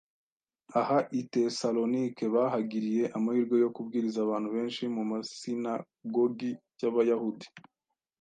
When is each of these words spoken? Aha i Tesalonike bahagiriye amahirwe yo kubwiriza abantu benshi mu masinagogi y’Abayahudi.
Aha 0.79 0.97
i 1.19 1.21
Tesalonike 1.31 2.23
bahagiriye 2.35 3.03
amahirwe 3.17 3.55
yo 3.63 3.69
kubwiriza 3.75 4.17
abantu 4.21 4.47
benshi 4.55 4.83
mu 4.95 5.03
masinagogi 5.11 6.51
y’Abayahudi. 6.81 7.47